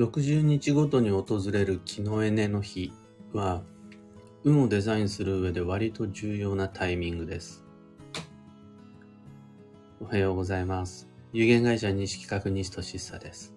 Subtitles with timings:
[0.00, 2.90] 60日ごとに訪れる木のエネの日
[3.34, 3.62] は、
[4.44, 7.62] 運をデザインする上で割と重要なタイミングです。
[10.00, 11.06] おはようございます。
[11.34, 13.52] 有限会社西企画西俊久です。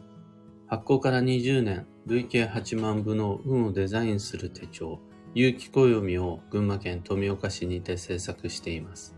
[0.68, 5.00] 発行から20年、累計8万部の運をデザインする手帳、
[5.34, 9.16] 有機暦を群馬県富岡市にて制作しています。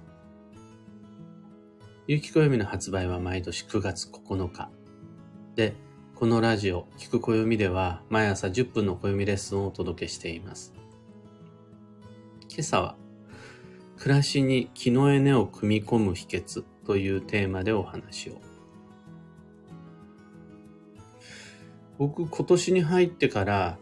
[2.06, 4.70] 有機暦の発売は毎年9月9日。
[5.56, 5.74] で、
[6.16, 10.74] このラジオ、聞く暦では毎朝10分の暦レッスンをお届けしています。
[12.50, 12.96] 今朝は、
[13.98, 18.40] 暮らしに気のエネを組み込む秘訣というテーマでお話を。
[21.98, 23.78] 僕、今年に入ってから、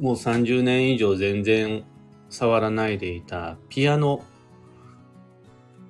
[0.00, 1.84] もう30年以上全然
[2.30, 4.24] 触らないでいたピアノ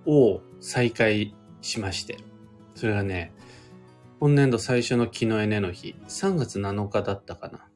[0.04, 2.18] を再開しまして。
[2.74, 3.32] それがね、
[4.20, 7.70] 今年度最初の気のエネの日、3月7日だったかな。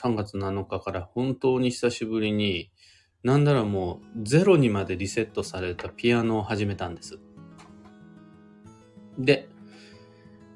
[0.00, 2.70] 3月7日から本当に久しぶりに、
[3.24, 7.18] なんだらもうゼロにまでリセットされたピアノを始めたんです。
[9.18, 9.48] で、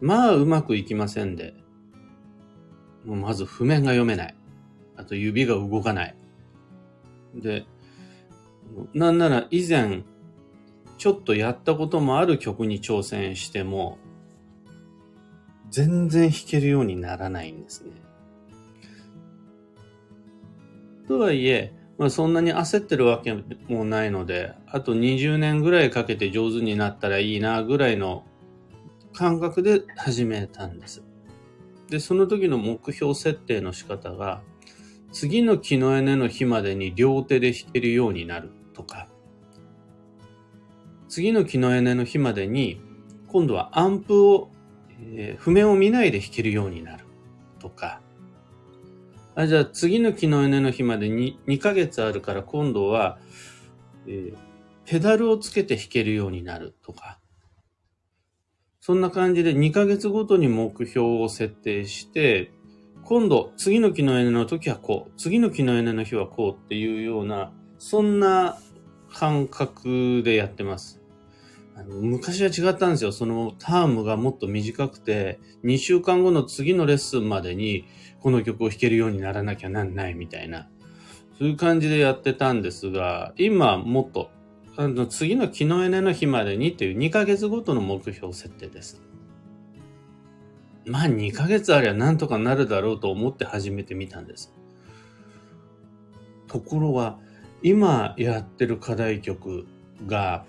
[0.00, 1.54] まあうまくいきませんで、
[3.04, 4.36] もうまず譜面が読めない。
[4.94, 6.14] あと指が動かない。
[7.34, 7.66] で、
[8.94, 10.04] なんなら以前、
[10.98, 13.98] ちょっとやったこともある曲に挑戦しても、
[15.70, 17.90] 全然弾けるようにならないんですね。
[21.08, 23.36] とはいえ、まあ、そんなに焦ってるわけ
[23.68, 28.24] もないので、あと20年ぐらいかけて上手になったらいいなぐらいの
[29.12, 31.02] 感覚で始めたんです。
[31.88, 34.42] で、その時の目標設定の仕方が、
[35.12, 39.08] 次の木のエネの日までに両手で弾けるようになるとか、
[41.08, 42.80] 次の木のエネの日までに、
[43.26, 44.50] 今度はアンプを、
[45.14, 47.04] えー譜面を見ないで弾けるようになる
[47.58, 48.00] とか、
[49.34, 53.18] あじゃあ次の木のエネの日までに 2, ヶ月あるから今度は、
[54.06, 54.36] えー
[54.86, 57.20] ペダルをつけて弾けるようになるとか、
[58.80, 62.50] そんな感じで2ヶ月ごとに目標を設定して、
[63.04, 68.58] 今度次の木のエネの時はこう、次の木のエネの日はこうっていうような、そんな
[69.12, 70.99] 感覚でやってます。
[71.88, 73.12] 昔は違ったんですよ。
[73.12, 77.84] そのタームがもっと短くて、2週間後の次のレッスンまでに、
[78.20, 80.68] この曲を弾けるようにならなきゃなんないみたいな、
[81.38, 84.30] そういう感じでやってたんですが、今もっと、
[84.76, 89.02] あの次の木のエネの日までにっていう2ヶ月ごとの目標設定です。
[90.86, 94.52] まあ2ヶ月ありゃなんとかなるだろうと思って始めてみたんです。
[96.46, 97.18] ところが、
[97.62, 99.66] 今やってる課題曲
[100.06, 100.44] が、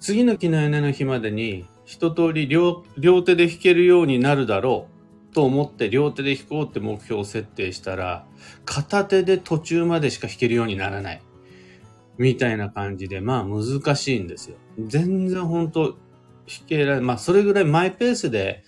[0.00, 4.88] 次の木のエネの日までに一通り両両手で弾けるようになるだろ
[5.30, 8.26] うと思って両手で弾こうって目標を設定したら
[8.64, 11.22] 片手で途中までしか弾けるようにならない
[12.18, 14.56] みたいな感じでまあ難しいんですよ。
[14.78, 15.98] 全然本当弾
[16.66, 18.62] けられまあそれぐらいマイペースで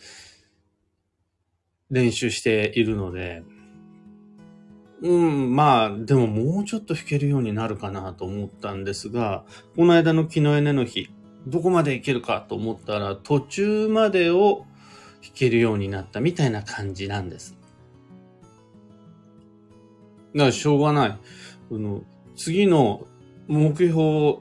[1.90, 3.42] 練習しているので
[5.02, 9.44] うん、まあ、でももうちょっと弾けるようになるかなと思ったんですが、
[9.76, 11.08] この間の木のエネの日、
[11.46, 14.64] どこまでいけるかと思ったら、途中までを
[15.22, 17.56] 弾けるようになったみたいな感じなんです。
[20.34, 21.08] だからしょうがない。
[21.10, 21.18] あ
[21.70, 22.02] の
[22.36, 23.06] 次の
[23.46, 24.38] 目標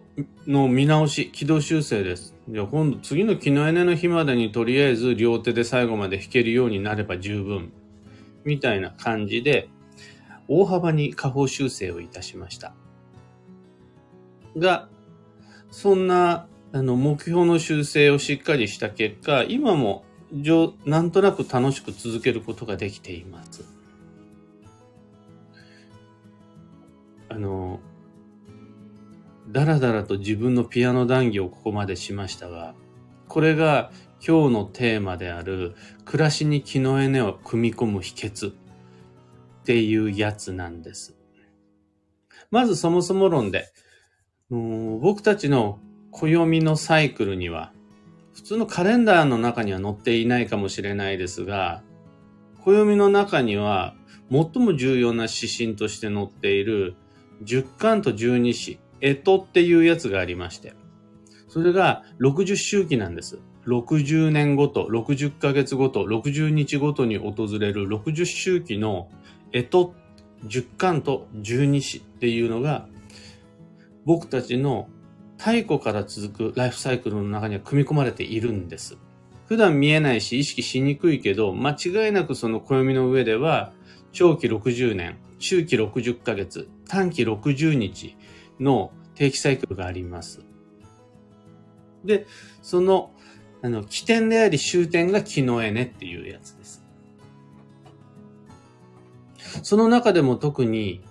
[0.47, 2.35] の見直し、軌道修正です。
[2.49, 7.71] じゃあ今度次の木のエネの日までにとりあえず両手で最後まで弾けるようになれば十分。
[8.43, 9.69] みたいな感じで、
[10.47, 12.73] 大幅に下方修正をいたしました。
[14.57, 14.89] が、
[15.71, 20.05] そんな、あの、目標の修正をしっかりした結果、今も、
[20.85, 23.63] なんとなく楽しく続けることができています。
[27.29, 27.79] あの、
[29.49, 32.75] だらだらと自分のピアノ談義をここまでしましたが、
[33.27, 33.91] これが
[34.25, 35.75] 今日のテーマである、
[36.05, 38.53] 暮らしに気のエネを組み込む秘訣
[39.63, 41.15] っていうやつなんです。
[42.51, 43.71] まずそもそも論で、
[44.49, 45.79] 僕たちの
[46.11, 47.71] 暦のサイクルには、
[48.33, 51.81] 普通のカレンダーの中には載っていないかもしれないですが、
[52.65, 53.95] 暦の中には
[54.29, 56.95] 最も重要な指針として載っている
[57.41, 60.73] 十干と十二支、干支っていうやつがありまして、
[61.47, 63.39] それが60周期なんです。
[63.65, 69.09] 60年ごと、60ヶ月ごと、60日ごとに訪れる60周期の
[69.53, 69.93] 干支、
[70.47, 72.87] 十干と十二支っていうのが、
[74.05, 74.89] 僕たちの
[75.37, 78.97] 太古から続くライフサイクルの中には組み込まれているんです。
[79.45, 83.73] 普段見えないし意識しにくいけど、間違いなくその暦の上では、
[84.11, 88.15] 長期60年、中期60ヶ月、短期60日
[88.59, 90.41] の定期サイクルがあります。
[92.05, 92.25] で、
[92.61, 93.11] その、
[93.61, 96.82] あの、起点であり終点が木の絵ねっていうやつです。
[99.61, 101.01] その中でも特に、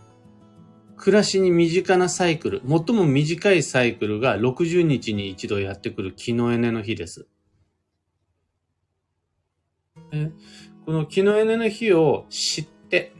[0.96, 7.26] 暮らしに身近なサイクル、最も短いサイクルが60日に一度やってくる木のエネの日です。
[10.84, 13.12] この木のエネの日を知って、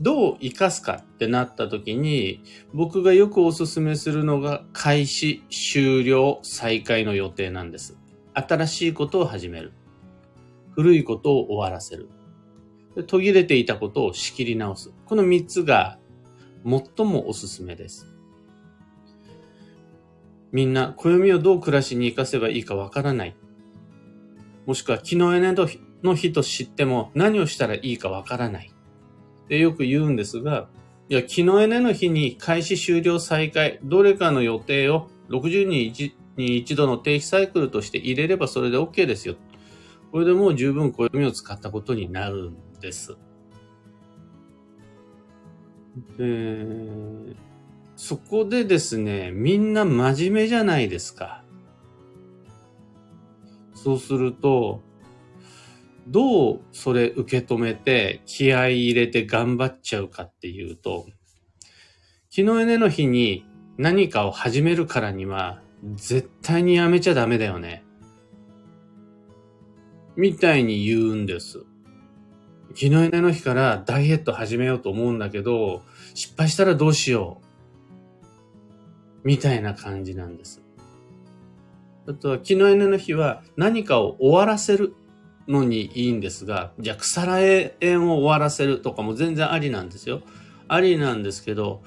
[0.00, 2.42] どう活かすかってなった時に、
[2.72, 7.98] 僕がよくお勧めするのが開始、終了、再開の予定なんです。
[8.34, 9.72] 新しいことを始める。
[10.72, 12.08] 古いことを終わらせる。
[13.04, 14.92] 途切れていたことを仕切り直す。
[15.04, 15.98] この三つが
[16.64, 18.06] 最もおすすめです。
[20.52, 23.36] みんな、暦をどう暮らしに活かせばいいかわからない。
[24.64, 25.54] もしくは、昨日エネ
[26.02, 28.72] の日と知っても何をしたらいいかわからない。
[29.44, 30.68] ってよく言うんですが、
[31.08, 39.36] いや、昨日エネの日に開始終了再開、どれかの予定を60人に一度の定期サイクルとして入れればそれで OK ですよ。
[40.10, 43.16] これでもう十分暦を使ったことになるんです。
[46.18, 47.36] で、
[47.96, 51.42] そこでですね、みんな真面目じゃないですか。
[53.74, 54.82] そうすると、
[56.08, 61.06] どうそれ受け止めて気合い入れて頑張っちゃうかっていうと、
[62.30, 63.44] 昨日ねの日に
[63.76, 65.62] 何かを始めるからには
[65.94, 67.84] 絶対にやめちゃダメだよね。
[70.16, 71.64] みたいに言うんです。
[72.76, 75.80] 昨日ねの日からダイエット始めようと思うんだけど、
[76.12, 79.26] 失敗したらどうしよう。
[79.26, 80.62] みたいな感じなんです。
[82.06, 84.94] あとは、昨日ねの日は何かを終わらせる
[85.48, 90.20] のにいいんですが、じゃあ腐ら縁を終わらせるとかも全然ありなんですよ。
[90.68, 91.82] ありなんですけど、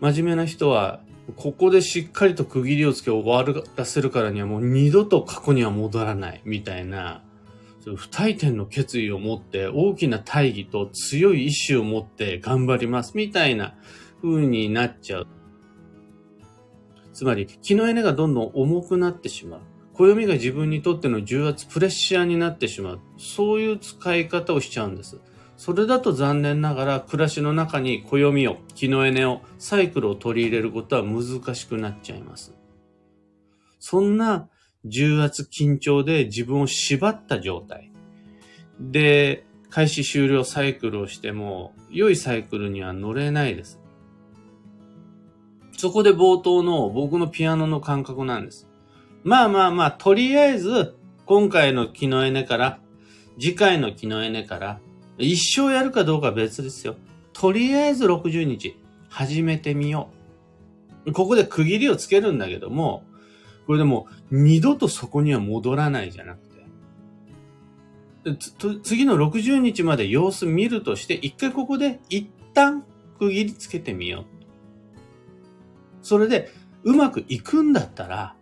[0.00, 1.00] 真面目な人は、
[1.36, 7.22] ここでしっかりと区切りをつけ終わらせるからにはもう二度と過去には戻らないみたいな、
[7.84, 13.74] 不退転の決意を持って大きな大義と強い意志を持って頑張りますみたいな
[14.22, 15.26] 風になっちゃう。
[17.12, 19.60] つまり、気のエネがどんどん重くなってしまう。
[19.94, 23.00] 暦が自分にとっての重圧、プレッシャーになってしまう。
[23.18, 25.20] そういう使い方をしちゃうんです。
[25.56, 32.54] それだと残念ながら暮らしの中に暦を、気のエネを、サイクルを取り入れることは難しくなっちゃいます。
[33.78, 34.48] そんな
[34.84, 37.92] 重圧緊張で自分を縛った状態。
[38.80, 43.80] で、開始終了サイクルをしても、良いサイクルには乗れないです。
[45.76, 48.68] そこで冒頭の僕のピアノの感覚なんです。
[49.24, 50.94] まあまあまあ、とりあえず、
[51.26, 52.78] 今回の木のエネから、
[53.38, 54.80] 次回の木のエネから、
[55.18, 56.96] 一生やるかどうかは別ですよ。
[57.32, 58.76] とりあえず60日、
[59.08, 60.10] 始めてみよ
[61.06, 61.12] う。
[61.12, 63.04] ここで区切りをつけるんだけども、
[63.66, 66.52] これでも二度とそこには戻らないじゃなくて。
[68.82, 72.84] 次の60日まで様子見るとして、一回ここで一旦
[73.18, 74.24] 区切りつけてみよう。
[76.02, 76.50] それで
[76.84, 78.34] うまくいくんだったら、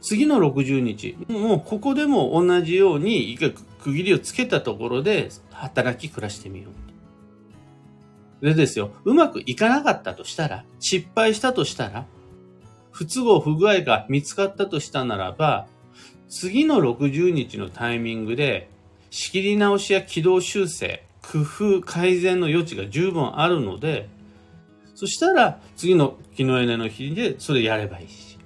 [0.00, 6.70] 次の60日、もうここでも同じように一回区切りをつけたところで働き暮らしてみよ
[8.40, 8.44] う。
[8.44, 12.06] でですよ、うまくいかなかったとしたら、失敗したとしたら、
[13.02, 15.66] 不都合不具合が見つかったとしたならば、
[16.28, 18.70] 次の60日のタイミングで
[19.10, 24.08] 仕切り直しや軌道修正、工夫、改善の余地が十分あるので、
[24.94, 28.38] そしたら次の日のエネの日でそれやればいいし。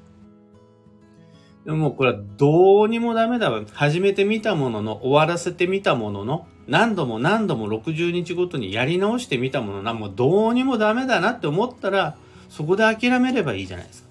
[1.67, 3.61] でもこれはどうにもダメだわ。
[3.73, 12.17] 始めてみたものの、終わらせてみたものの、何度も何度も60日ごとにやり直してみたものな、もうどうにもダメだなって思ったら、
[12.49, 14.06] そこで諦めればいいじゃないですか。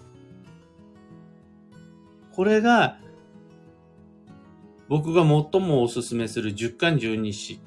[2.35, 2.97] これが、
[4.89, 7.59] 僕が最もお勧めする十巻十二詩。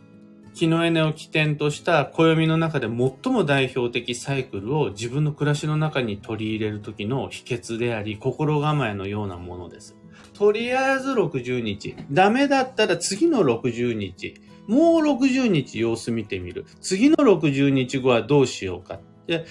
[0.55, 9.97] 木のエネを起点とした暦の中で最も代表的サイクルを自分の暮らしの中に取り入れる時の秘訣であり、心構えのようなものです。
[10.35, 11.97] とりあえず60日。
[12.11, 14.35] ダメだったら次の60日。
[14.67, 16.67] もう60日様子見てみる。
[16.81, 19.01] 次の60日後はどうしようか。
[19.27, 19.47] で、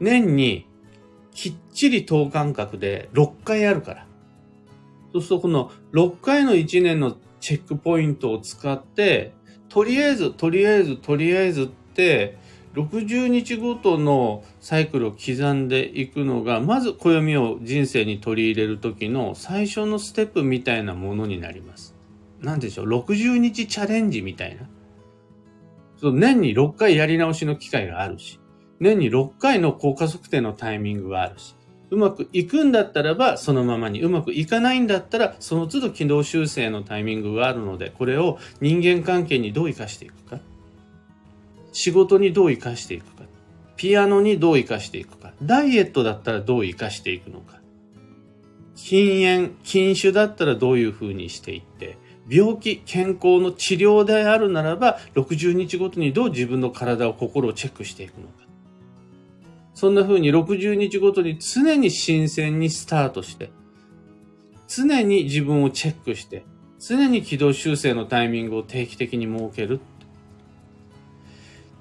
[0.00, 0.66] 年に
[1.32, 4.06] きっちり等間隔で6回あるから。
[5.20, 9.32] そうするとこの6回の1年のチェックポイントを使って
[9.68, 12.38] とりあえず、とりあえず、とりあえずって、
[12.74, 21.94] 60日ごとのサイクルを刻んでいくのが、まず暦を人生に取り入れる時の最初のステップみたいなものになります。
[22.40, 24.68] なんでしょう、60日チャレンジみたいな。
[25.98, 28.38] そう年に6回やり直しの機会があるし、
[28.78, 31.55] 年に6回の効果測定のタイミングがあるし、
[31.90, 40.40] うまくいくんだったらばそのままに、うまくいかないんだったらその都度軌道修正のタイミングがあるので、これを人間関係にどう活かしていくか。
[41.72, 43.24] 仕事にどう活かしていくか。
[43.76, 45.32] ピアノにどう活かしていくか。
[45.42, 47.60] ダイエットだったらどう活かしていくのか。
[48.74, 58.45] 禁煙、禁酒だったらどういうふうにしていって、病気、健康の治療であるならば、60日ごとにどう自分の体を心をチェックしていくのか。
[59.76, 63.50] そんな風に60日ごとに常に新鮮にスタートして、
[64.66, 66.46] 常に自分をチェックして、
[66.80, 69.80] 常に軌道修正のタイミングを定期的に設ける。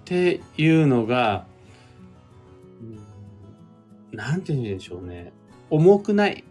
[0.02, 1.46] っていうのが、
[4.12, 5.32] なんて言うんでしょうね。
[5.70, 6.44] 重くない。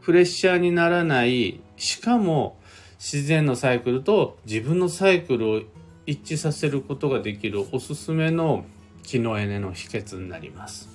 [0.00, 1.60] プレッシャーにならない。
[1.76, 2.56] しかも、
[3.00, 5.60] 自然のサイクルと自分のサイクルを
[6.06, 8.64] 一致させることができるおすすめの
[9.02, 10.88] 気のエネの秘訣になります。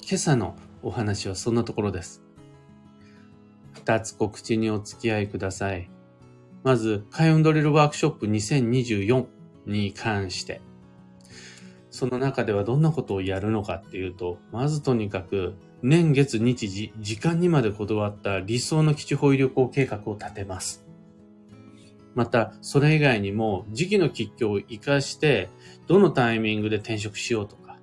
[0.00, 2.22] 今朝のお話はそんなところです。
[3.72, 5.90] 二つ告知にお付き合いください。
[6.64, 9.26] まず、開運ドリルワークショップ2024
[9.66, 10.60] に関して、
[11.90, 20.87] その中ではどんなことをやるのかっていうと、まずとにかく年月日時、時間にまでこだわった理想の基地保医旅行計画を立てます。
[22.18, 25.50] また、それ以外にも時期の吉凶を活かして、
[25.86, 27.78] どのタイミングで転職しようとか、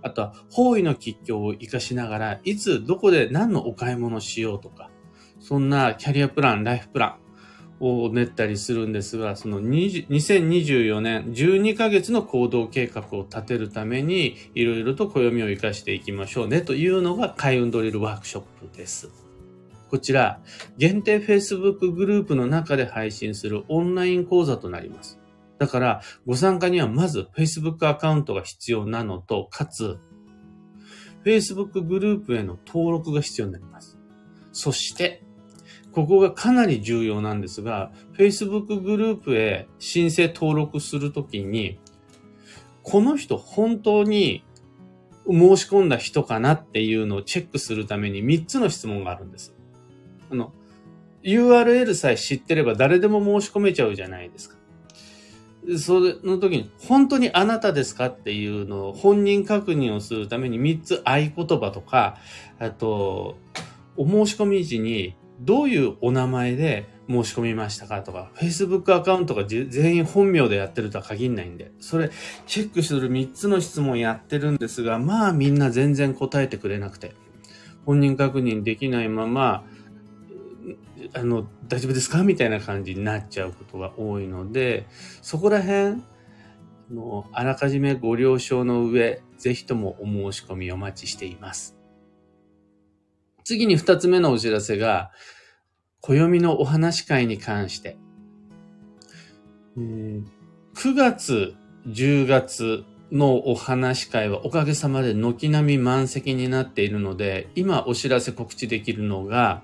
[0.00, 4.92] あとは方位の吉凶を活かしながら、いつどこで何のお買い物しようとか、
[5.40, 7.28] そんなキャリアプラン、ライフプラン、
[7.80, 19.27] を練ったりするんですが、その2024年12ヶ月の行動計画を立てるために、いろいろと暦を活かしていきましょうねというのが開運ドリルワークショップです。
[19.88, 20.40] こちら、
[20.76, 25.18] 限定 Facebook グループの中で配信するオンライン講座となります。
[25.58, 29.98] だから、ご参加にはまず Facebook アカウントが必要なのと、かつ、
[31.24, 33.98] Facebook グループへの登録が必要になります。
[34.52, 35.24] そして、
[35.92, 41.80] ここがかなり重要なんですが、Facebook グループへ申請登録するときに、
[42.82, 44.44] この人本当に
[45.28, 49.57] 申し込んだ人かなっていうのをチェックするために3つの質問があるんです。
[50.30, 50.52] あの、
[51.22, 54.56] URL さえ知ってれば誰でも申し込めちゃうじゃないですか。
[55.78, 62.16] その時に、本当にあなたですかっていうのを本人確認をするために3つ合言葉とか、
[62.58, 63.36] あと、
[63.96, 72.10] お申し込み時にどういうお名前で申し込みましたかとか、Facebook アカウントが全員本名でやってるとは限んないんで、それ
[72.46, 77.14] チェックする3つの質問やってるんですが、まあみんな全然答えてくれなくて、
[77.84, 79.64] 本人確認できないまま、
[81.14, 82.22] あの、大丈夫ですか？
[82.22, 84.86] みたいな感じになっちゃうことが多いので、
[85.22, 86.02] そこら辺、
[86.90, 91.76] のあらかじめご了承の上、ぜひともお申し込みお待ちしています。
[93.44, 95.10] 次に二つ目のお知らせが、
[96.00, 97.98] 暦のお話会に関して。
[99.76, 100.24] 9
[100.94, 101.54] 月、
[101.86, 109.62] 10月のお話会はおかげさまで軒並み満席になっているので、今お知らせ告知できるのが、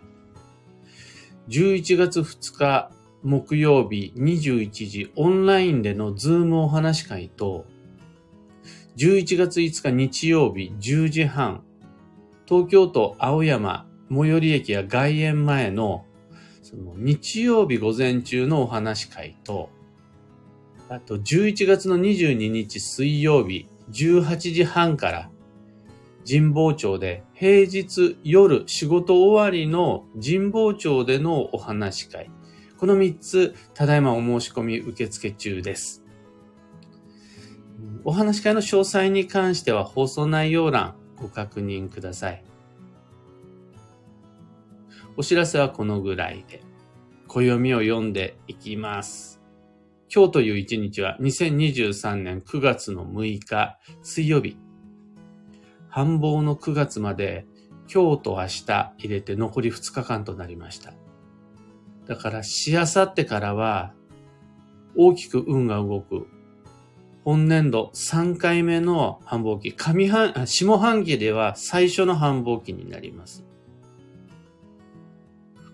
[1.48, 2.90] 11月2日
[3.22, 7.66] 木曜日21時オンラインでのズームお話会と、
[8.96, 11.62] 11月5日日曜日10時半
[12.46, 16.06] 東京都青山最寄り駅や外苑前の
[16.62, 19.68] その日曜日午前中のお話会と、
[20.88, 25.30] あと11月の22日水曜日18時半から
[26.26, 32.30] 神保町で平日夜仕事終わりの神保町でのお話し会。
[32.78, 36.02] この3つ、ただいまお申し込み受付中です。
[38.04, 42.44] お話し会の詳細に関しては放送内容欄ご確認ください。
[45.16, 46.62] お知らせはこのぐらいで、
[47.28, 49.40] 暦を読んでいきます。
[50.14, 54.63] 今日という一日は2023年9月の6日水曜日。
[55.94, 57.46] 繁忙の9月まで
[57.88, 60.92] 今日と明日入れて残り2日間となりました。
[62.08, 63.94] だからしあさってからは
[64.96, 66.26] 大きく運が動く
[67.22, 73.44] 本年度3回目の繁忙期、上半、下半期では最初の繁忙期になります。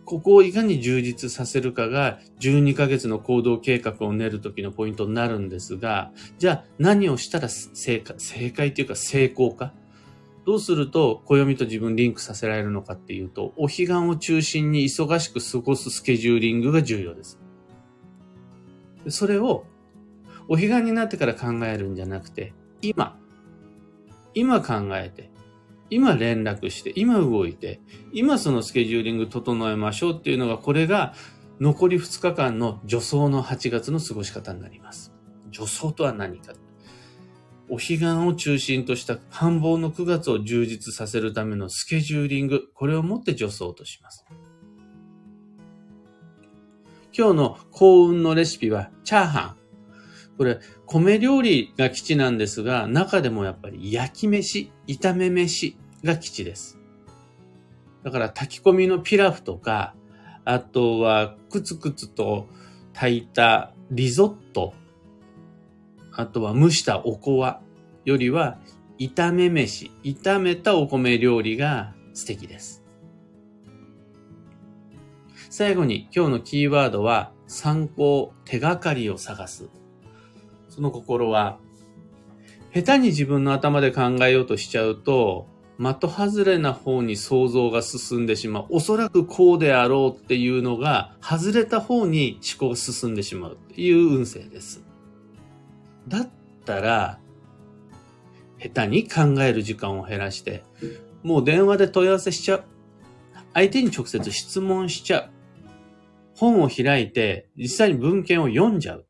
[0.05, 9.73] ここをいかに充実させるかが12ヶ月の行動計画を練るときのポイントになるんですが、じゃあ何をしたら正解、正解というか成功か
[10.51, 17.39] どうすると暦と自分リンクさせられるのかっていうと、お彼岸を中心に忙しく過ごすスケジューリングが重要です。
[19.11, 19.65] それを
[20.49, 22.53] お彼岸になってから考えるんじゃなくて、
[22.83, 23.17] 今、
[24.35, 25.31] 今考えて、
[25.89, 27.81] 今連絡して、今動いて、
[28.13, 31.15] 今そのスケジューリング整えましょうっていうのが、これが
[31.61, 35.13] 残り2日間の助走の8月の過ごし方になります。
[35.53, 36.55] 助走とは何か。
[37.71, 44.25] お彼岸を中心とした繁忙の9月を充実させるためのスケジューリング、これをもって助走とします。
[47.17, 49.57] 今日の幸運のレシピはチャーハン。
[50.37, 56.77] これ、米料理が基地なんですが、中でもやっぱり焼き飯、炒め飯が基地です。
[58.03, 59.95] だから炊き込みのピラフとか、
[60.45, 62.49] あとはくつくつと
[62.95, 64.75] 炊いたリゾット、
[66.13, 67.61] あとは蒸したおこわ
[68.05, 68.59] よりは
[68.99, 72.85] 炒め飯、炒めたお米料理が素敵です。
[75.49, 79.69] 最後に今日のキーワードは参考、手がかりを探す。
[80.69, 81.59] その心は、
[82.73, 85.49] 下手に自分の頭で考えようとしちゃうと、
[85.79, 88.67] 的外れな方に想像が進んでしまう。
[88.69, 94.85] おそらくこうであろうっていうのが、外れた方に思考が進んでしまうっていう運勢です。
[96.11, 96.31] だっ
[96.67, 97.19] たら、
[98.59, 100.65] 下手に考える時間を減らして、
[101.23, 102.65] もう電話で問い合わせしちゃう。
[103.55, 105.31] 相手に直接質問しちゃう。
[106.37, 109.07] 本を開いて、実際に文献を読んじゃう。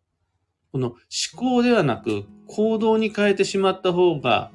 [0.72, 0.98] この思
[1.34, 4.52] 考ではなく行動に変えてしまった方が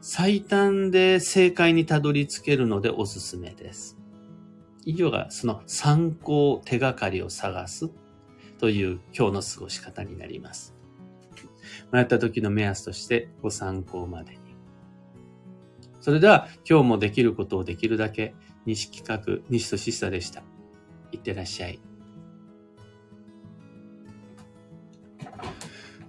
[0.00, 3.98] 最短で正解にたどり着けるのでおすすめです。
[4.84, 7.90] 以上がその参考手がかりを探す
[8.58, 10.75] という今日の過ごし方になります。
[11.92, 14.38] 迷った時の目安としてご参考までに。
[16.00, 20.42] それでは今日もできることをできるだけ西企画西としさでした。
[21.12, 21.80] いってらっしゃい。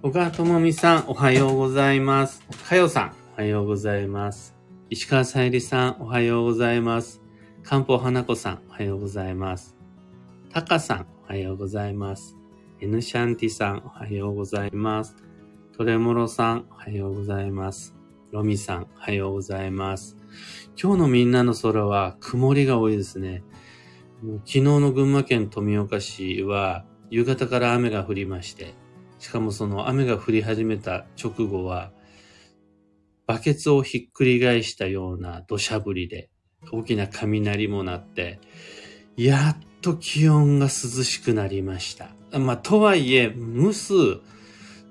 [0.00, 2.40] 小川智美さん、おはようございます。
[2.68, 4.54] かよさん、おはようございます。
[4.90, 7.20] 石川さゆりさん、おはようございます。
[7.64, 9.76] 漢方花子さん、おはようございます。
[10.50, 12.36] タカさん、おはようございます。
[12.80, 15.16] エヌシャンティさん、おはようございます。
[15.78, 17.94] トレモロさん、おはようございます。
[18.32, 20.16] ロミさん、おはようございます。
[20.76, 23.44] 今日のみんなの空は曇りが多いですね。
[24.38, 28.74] 昨日の群馬県富岡市は夕方から雨が降りまして、
[29.20, 31.92] しかもその雨が降り始めた直後は、
[33.28, 36.28] バケツをひっくり返したような土砂降りで、
[36.72, 38.40] 大きな雷も鳴って、
[39.16, 40.70] やっと気温が涼
[41.04, 42.16] しくなりました。
[42.36, 43.92] まあ、とはいえ、蒸す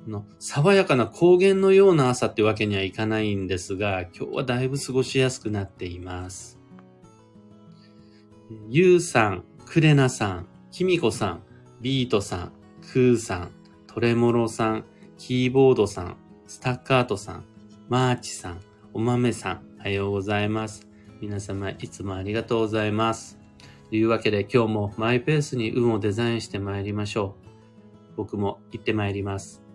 [0.09, 6.59] の爽やかな高原のような朝ってわけにはいかないんですが、今日はだいぶ過ごしやすくなっています。
[8.69, 11.43] ゆうさん、くれなさん、きみこさん、
[11.81, 13.51] ビートさん、くーさん、
[13.87, 14.85] トレモロさん、
[15.17, 16.17] キーボードさん、
[16.47, 17.45] スタッカートさん、
[17.89, 18.61] マーチさん、
[18.93, 20.87] お豆さん、おはようございます。
[21.19, 23.37] 皆様いつもありがとうございます。
[23.89, 27.47] というわけで今日もマイペースに運をデザインして参りましょう。
[28.17, 29.66] 僕も行って参ります。